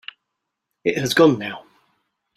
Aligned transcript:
It 0.83 0.97
has 0.97 1.13
gone 1.13 1.37
now. 1.37 1.63